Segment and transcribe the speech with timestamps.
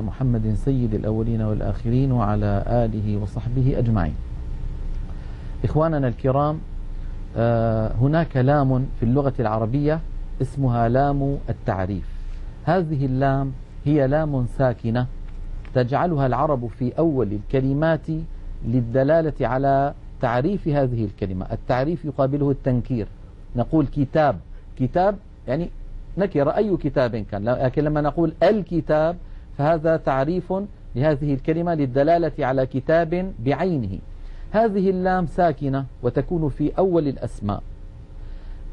[0.00, 4.14] محمد سيد الأولين والآخرين وعلى آله وصحبه أجمعين.
[5.64, 6.58] إخواننا الكرام
[7.36, 10.00] آه، هناك لام في اللغة العربية
[10.42, 12.04] اسمها لام التعريف.
[12.64, 13.52] هذه اللام
[13.84, 15.06] هي لام ساكنة
[15.74, 18.06] تجعلها العرب في أول الكلمات
[18.66, 21.46] للدلالة على تعريف هذه الكلمة.
[21.52, 23.06] التعريف يقابله التنكير.
[23.56, 24.36] نقول كتاب.
[24.78, 25.16] كتاب
[25.48, 25.70] يعني
[26.18, 27.44] نكر أي كتاب كان.
[27.44, 29.16] لكن لما نقول الكتاب
[29.58, 30.52] فهذا تعريف
[30.96, 33.98] لهذه الكلمة للدلالة على كتاب بعينه.
[34.50, 37.62] هذه اللام ساكنة وتكون في أول الأسماء.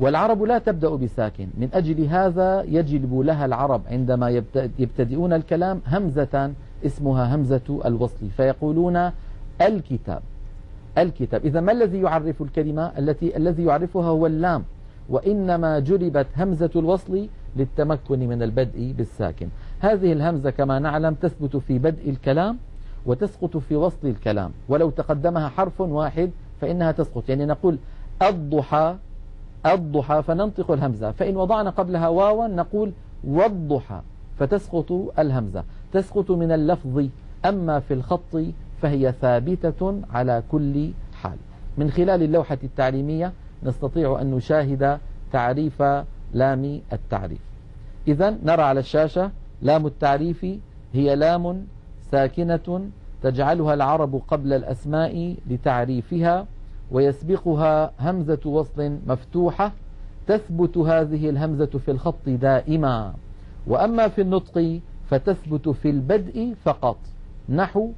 [0.00, 1.48] والعرب لا تبدأ بساكن.
[1.58, 4.42] من أجل هذا يجلب لها العرب عندما
[4.78, 6.52] يبتدئون الكلام همزة
[6.86, 8.28] اسمها همزة الوصل.
[8.36, 9.10] فيقولون
[9.60, 10.22] الكتاب.
[10.98, 11.44] الكتاب.
[11.44, 14.64] إذا ما الذي يعرف الكلمة؟ التي الذي يعرفها هو اللام.
[15.08, 19.48] وإنما جلبت همزة الوصل للتمكن من البدء بالساكن.
[19.80, 22.58] هذه الهمزة كما نعلم تثبت في بدء الكلام
[23.06, 24.52] وتسقط في وصل الكلام.
[24.68, 27.28] ولو تقدمها حرف واحد فإنها تسقط.
[27.28, 27.78] يعني نقول
[28.22, 28.96] الضحى
[29.66, 31.10] الضحى فننطق الهمزة.
[31.10, 32.92] فإن وضعنا قبلها واوا نقول
[33.24, 34.00] والضحى
[34.38, 35.64] فتسقط الهمزة.
[35.92, 37.06] تسقط من اللفظ
[37.44, 38.36] أما في الخط
[38.82, 40.90] فهي ثابتة على كل
[41.22, 41.36] حال.
[41.78, 44.98] من خلال اللوحة التعليمية نستطيع أن نشاهد
[45.32, 45.82] تعريف
[46.32, 47.40] لام التعريف.
[48.08, 49.30] إذا نرى على الشاشة
[49.62, 50.46] لام التعريف
[50.92, 51.66] هي لام
[52.10, 52.90] ساكنة
[53.22, 56.46] تجعلها العرب قبل الأسماء لتعريفها
[56.90, 59.72] ويسبقها همزة وصل مفتوحة
[60.26, 63.14] تثبت هذه الهمزة في الخط دائما.
[63.66, 66.96] وأما في النطق فتثبت في البدء فقط.
[67.48, 67.92] نحو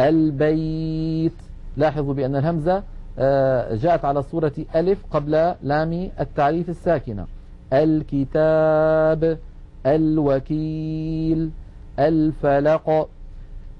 [0.00, 1.32] البيت.
[1.76, 2.82] لاحظوا بأن الهمزة
[3.18, 7.26] آه، جاءت على صورة ألف قبل لام التعريف الساكنة.
[7.72, 9.38] الكتاب.
[9.86, 11.50] الوكيل.
[11.98, 13.08] الفلق.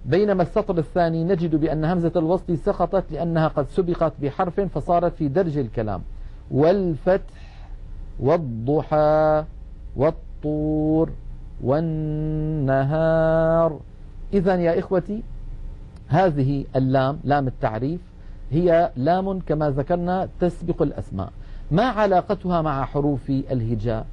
[0.06, 5.58] بينما السطر الثاني نجد بأن همزة الوصل سقطت لأنها قد سبقت بحرف فصارت في درج
[5.58, 6.02] الكلام.
[6.50, 7.64] والفتح
[8.20, 9.44] والضحى
[9.96, 11.10] والطور
[11.62, 13.00] والنهار.
[14.34, 15.22] إذا يا إخوتي
[16.08, 18.00] هذه اللام لام التعريف
[18.50, 21.32] هي لام كما ذكرنا تسبق الأسماء.
[21.70, 24.06] ما علاقتها مع حروف الهجاء؟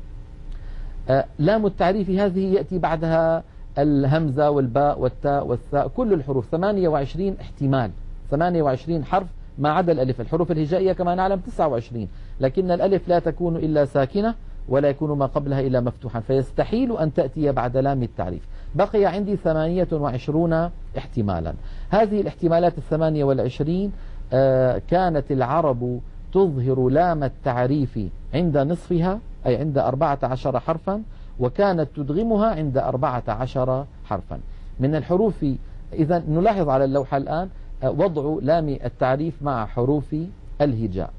[1.39, 3.43] لام التعريف هذه يأتي بعدها
[3.77, 6.45] الهمزة والباء والتاء والثاء كل الحروف.
[6.51, 7.91] 28 احتمال.
[8.31, 10.21] 28 حرف ما عدا الألف.
[10.21, 12.07] الحروف الهجائية كما نعلم 29
[12.39, 14.35] لكن الألف لا تكون إلا ساكنة
[14.69, 16.19] ولا يكون ما قبلها إلا مفتوحا.
[16.19, 18.41] فيستحيل أن تأتي بعد لام التعريف.
[18.75, 21.53] بقي عندي 28 احتمالا.
[21.89, 23.91] هذه الاحتمالات الثمانية والعشرين
[24.33, 25.99] آه، كانت العرب
[26.33, 27.99] تظهر لام التعريف
[28.33, 29.19] عند نصفها.
[29.45, 31.03] أي عند أربعة عشر حرفا
[31.39, 34.39] وكانت تدغمها عند أربعة عشر حرفا.
[34.79, 35.45] من الحروف
[35.93, 37.49] إذا نلاحظ على اللوحة الآن
[37.83, 40.15] آه، وضع لام التعريف مع حروف
[40.61, 41.09] الهجاء.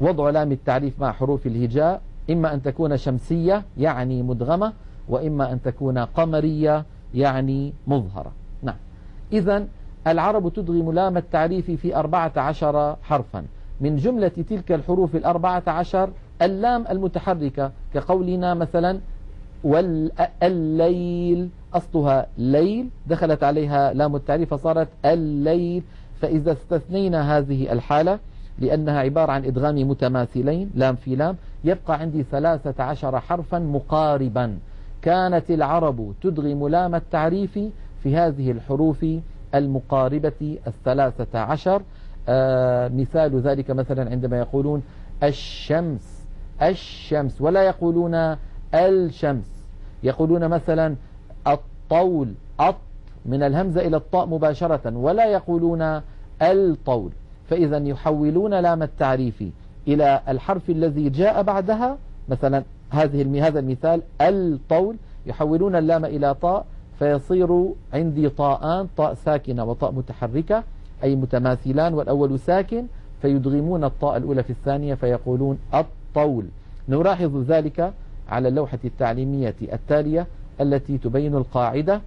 [0.00, 2.00] وضع لام التعريف مع حروف الهجاء
[2.30, 4.72] إما أن تكون شمسية يعني مدغمة
[5.08, 6.84] وإما أن تكون قمرية
[7.14, 8.32] يعني مظهرة.
[8.62, 8.76] نعم.
[9.32, 9.66] إذا
[10.06, 13.44] العرب تدغم لام التعريف في أربعة عشر حرفا.
[13.80, 16.10] من جملة تلك الحروف الأربعة عشر
[16.42, 18.98] اللام المتحركة كقولنا مثلا
[19.64, 25.82] والليل أصلها ليل دخلت عليها لام التعريف فصارت الليل.
[26.20, 28.18] فإذا استثنينا هذه الحالة
[28.58, 34.58] لأنها عبارة عن إدغام متماثلين لام في لام يبقى عندي ثلاثة عشر حرفا مقاربا.
[35.02, 37.58] كانت العرب تدغم لام التعريف
[38.02, 39.06] في هذه الحروف
[39.54, 41.82] المقاربة الثلاثة عشر.
[42.28, 44.82] آه مثال ذلك مثلا عندما يقولون
[45.22, 46.15] الشمس.
[46.62, 48.36] الشمس ولا يقولون
[48.74, 49.64] الشمس.
[50.02, 50.94] يقولون مثلا
[51.46, 52.76] الطول أط
[53.26, 56.00] من الهمزة إلى الطاء مباشرة ولا يقولون
[56.42, 57.10] الطول.
[57.50, 59.44] فإذا يحولون لام التعريف
[59.88, 61.98] إلى الحرف الذي جاء بعدها.
[62.28, 64.96] مثلا هذه هذا المثال الطول.
[65.26, 66.66] يحولون اللام إلى طاء
[66.98, 70.62] فيصير عندي طاءان طاء ساكنة وطاء متحركة
[71.04, 72.86] أي متماثلان والأول ساكن
[73.22, 75.58] فيدغمون الطاء الأولى في الثانية فيقولون
[76.16, 76.46] الطول
[76.88, 77.92] نلاحظ ذلك
[78.28, 80.26] على اللوحة التعليمية التالية
[80.60, 82.00] التي تبين القاعدة.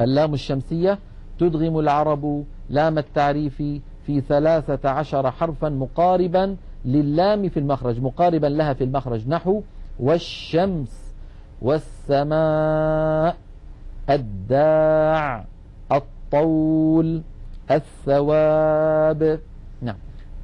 [0.00, 0.98] اللام الشمسية
[1.38, 3.56] تدغم العرب لام التعريف
[4.06, 9.62] في ثلاثة عشر حرفا مقاربا للام في المخرج مقاربا لها في المخرج نحو
[10.00, 11.14] والشمس
[11.62, 13.36] والسماء
[14.10, 15.44] الداع
[15.92, 17.22] الطول
[17.70, 19.40] الثواب.
[19.82, 19.96] نعم.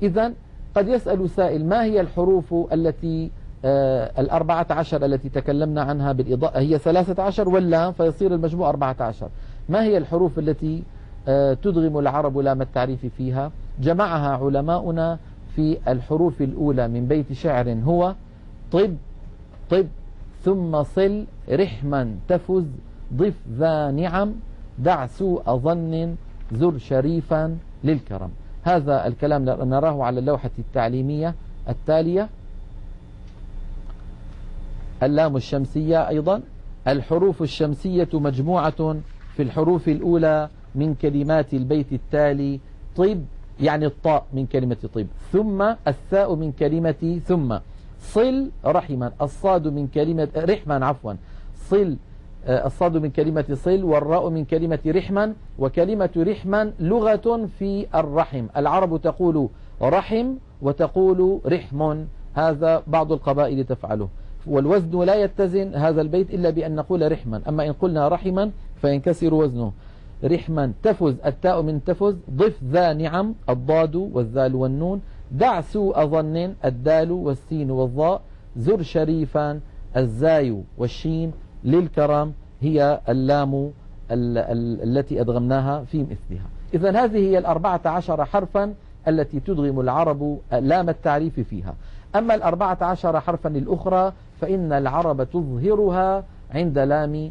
[0.03, 0.33] إذا
[0.77, 3.31] قد يسأل سائل ما هي الحروف التي
[3.65, 9.29] آه، الأربعة عشر التي تكلمنا عنها بالإضاءة؟ هي ثلاثة عشر ولا فيصير المجموع أربعة عشر؟
[9.69, 10.83] ما هي الحروف التي
[11.29, 13.51] آه، تدغم العرب لام التعريف فيها؟
[13.81, 15.19] جمعها علماؤنا
[15.57, 18.15] في الحروف الأولى من بيت شعر هو
[18.73, 18.97] طب
[19.71, 19.87] طب
[20.45, 22.65] ثم صل رحما تفز
[23.15, 24.33] ضف ذا نعم
[24.79, 26.15] دع سوء ظن
[26.53, 28.31] زر شريفا للكرم.
[28.67, 31.35] هذا الكلام نراه على اللوحة التعليمية
[31.69, 32.29] التالية.
[35.03, 36.41] اللام الشمسية أيضا.
[36.89, 38.97] الحروف الشمسية مجموعة
[39.37, 42.61] في الحروف الأولى من كلمات البيت التالي
[42.97, 43.23] طب
[43.61, 47.59] يعني الطاء من كلمة طب ثم الثاء من كلمة ثم.
[48.01, 49.13] صل رحما.
[49.23, 51.13] الصاد من كلمة رحما عفوا.
[51.71, 51.97] صل
[52.49, 58.47] الصاد من كلمة صل والراء من كلمة رحما وكلمة رحما لغة في الرحم.
[58.57, 59.49] العرب تقول
[59.83, 62.05] رحم وتقول رحم.
[62.35, 64.09] هذا بعض القبائل تفعله.
[64.47, 68.51] والوزن لا يتزن هذا البيت إلا بأن نقول رحما أما إن قلنا رحما
[68.81, 69.73] فينكسر وزنه.
[70.25, 75.01] رحما تفز التاء من تفز ضف ذا نعم الضاد والذال والنون.
[75.33, 78.21] دع سوء ظن الدال والسين والضاء
[78.57, 79.61] زر شريفا
[79.97, 81.33] الزاي والشين.
[81.67, 83.71] للكرم هي اللام
[84.11, 86.47] التي أدغمناها في مثلها.
[86.75, 88.75] إذا هذه هي الأربعة عشر حرفا
[89.09, 91.75] التي تدغم العرب لام التعريف فيها.
[92.17, 97.31] أما الأربعة عشر حرفا الأخرى فإن العرب تظهرها عند لام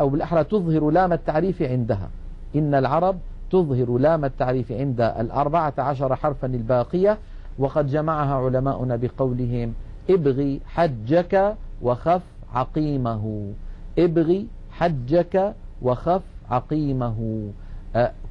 [0.00, 2.08] أو بالأحرى تظهر لام التعريف عندها.
[2.56, 3.16] إن العرب
[3.50, 7.18] تظهر لام التعريف عند الأربعة عشر حرفا الباقية.
[7.58, 9.72] وقد جمعها علماؤنا بقولهم
[10.10, 12.22] ابغي حجك وخف
[12.54, 13.52] عقيمه.
[13.98, 17.48] ابغي حجك وخف عقيمه.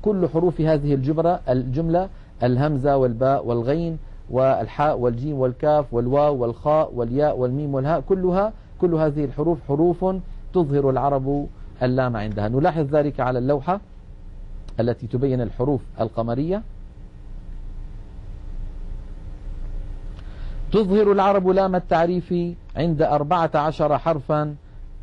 [0.02, 2.10] كل حروف هذه الجملة الجملة
[2.44, 3.98] الهمزة والباء والغين
[4.30, 10.06] والحاء والجيم والكاف والواو والخاء والياء والميم والهاء كلها كل هذه الحروف حروف
[10.54, 11.48] تظهر العرب
[11.84, 12.48] اللام عندها.
[12.48, 13.80] نلاحظ ذلك على اللوحة
[14.80, 16.62] التي تبين الحروف القمرية.
[20.72, 22.34] تظهر العرب لام التعريف
[22.76, 24.56] عند أربعة عشر حرفا.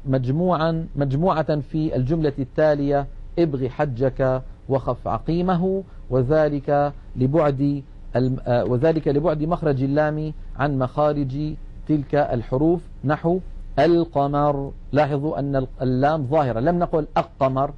[0.07, 3.07] مجموعا مجموعة في الجملة التالية
[3.39, 7.83] ابغ حجك وخف عقيمه وذلك لبعد
[8.17, 11.55] آه، وذلك لبعد مخرج اللام عن مخارج
[11.89, 12.81] تلك الحروف.
[13.05, 13.41] نحو
[13.79, 14.73] القمر.
[14.93, 16.61] لاحظوا أن اللام ظاهرة.
[16.61, 17.71] لم نقل القمر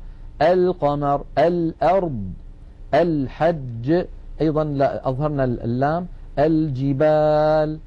[0.43, 2.33] القمر الأرض
[2.95, 4.05] الحج.
[4.41, 6.07] أيضا أظهرنا اللام.
[6.39, 7.79] الجبال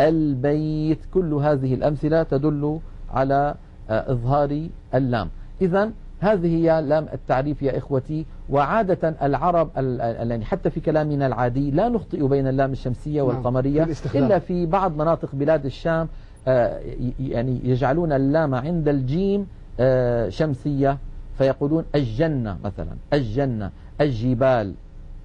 [0.00, 0.98] البيت.
[1.14, 2.78] كل هذه الأمثلة تدل
[3.10, 3.54] على
[3.90, 5.30] إظهار اللام.
[5.60, 5.90] إذا
[6.20, 12.28] هذه هي لام التعريف يا إخوتي وعادة العرب يعني حتى في كلامنا العادي لا نخطئ
[12.28, 16.08] بين اللام الشمسية نعم، والقمرية إلا في بعض مناطق بلاد الشام
[16.48, 16.80] آه،
[17.20, 19.46] يعني يجعلون اللام عند الجيم
[19.80, 20.98] آه، شمسية
[21.38, 24.74] فيقولون الجنة مثلا الجنة الجبال.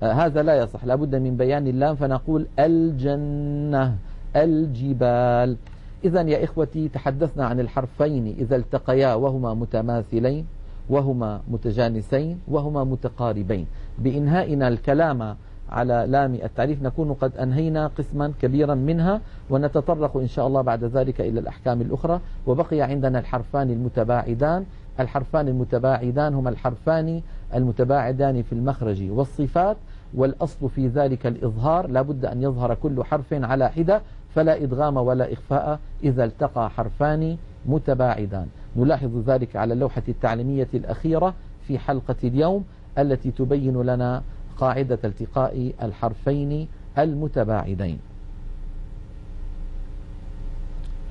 [0.04, 3.96] هذا لا يصح لابد من بيان اللام فنقول الجنة
[4.36, 5.58] الجبال.
[6.06, 10.46] إذا يا إخوتي تحدثنا عن الحرفين إذا التقيا وهما متماثلين
[10.90, 13.68] وهما متجانسين وهما متقاربين.
[14.00, 15.36] بإنهائنا الكلام
[15.70, 21.22] على لام التعريف نكون قد أنهينا قسما كبيرا منها ونتطرق إن شاء الله بعد ذلك
[21.22, 22.20] إلى الأحكام الأخرى.
[22.48, 24.66] وبقي عندنا الحرفان المتباعدان.
[25.00, 27.22] الحرفان المتباعدان هما الحرفان
[27.56, 29.78] المتباعدان في المخرج والصفات
[30.14, 31.88] والأصل في ذلك الإظهار.
[31.88, 34.02] لا بد أن يظهر كل حرف على حدة.
[34.36, 38.48] فلا إدغام ولا إخفاء إذا التقى حرفان متباعدان.
[38.76, 41.34] نلاحظ ذلك على اللوحة التعليمية الأخيرة
[41.68, 42.64] في حلقة اليوم
[42.98, 44.24] التي تبين لنا
[44.58, 48.00] قاعدة التقاء الحرفين المتباعدين.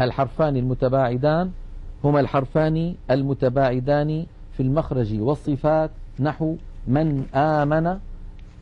[0.00, 1.50] الحرفان المتباعدان
[2.04, 6.56] هما الحرفان المتباعدان في المخرج والصفات نحو
[6.88, 7.86] من آمن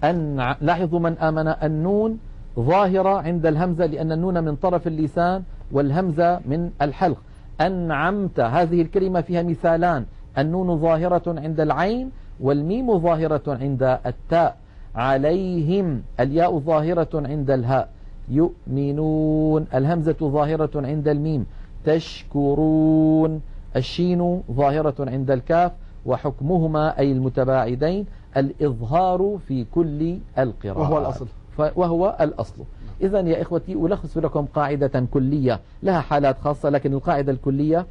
[0.05, 2.19] أن لاحظوا من آمن النون
[2.59, 7.19] ظاهرة عند الهمزة لأن النون من طرف اللسان والهمزة من الحلق.
[7.61, 10.05] أنعمت هذه الكلمة فيها مثالان.
[10.39, 12.11] النون ظاهرة عند العين
[12.41, 14.57] والميم ظاهرة عند التاء.
[14.95, 17.89] عليهم الياء ظاهرة عند الهاء.
[18.29, 21.47] يؤمنون الهمزة ظاهرة عند الميم.
[21.85, 23.41] تشكرون
[23.77, 25.73] الشين ظاهرة عند الكاف.
[26.07, 30.77] وحكمهما أي المتباعدين الإظهار في كل القراءات.
[30.77, 31.27] وهو الأصل.
[31.59, 32.65] وهو الأصل.
[33.01, 35.61] إذا يا إخوتي ألخص لكم قاعدة كلية.
[35.83, 37.87] لها حالات خاصة لكن القاعدة الكلية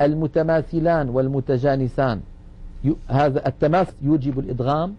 [0.00, 1.08] المتماثلان
[3.08, 4.94] هذا التماثل يوجب الإدغام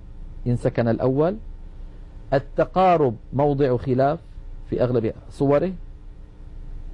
[0.48, 1.36] إن سكن الأول.
[2.34, 4.20] التقارب موضع خلاف
[4.70, 5.72] في أغلب صوره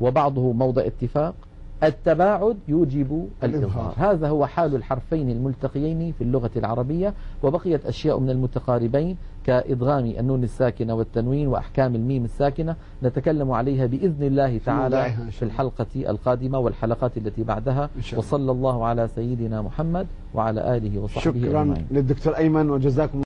[0.02, 1.36] وبعضه موضع اتفاق.
[1.84, 3.94] التباعد يوجب الإظهار.
[3.98, 7.14] هذا هو حال الحرفين الملتقيين في اللغة العربية
[7.44, 14.58] وبقيت أشياء من المتقاربين كإدغام النون الساكنة والتنوين وأحكام الميم الساكنة نتكلم عليها بإذن الله
[14.58, 15.46] تعالى في.
[15.46, 17.90] الحلقة القادمة والحلقات التي بعدها.
[18.18, 23.24] وصلى الله على سيدنا محمد وعلى آله وصحبه شكرا أجمعين للدكتور أيمن وجزاكم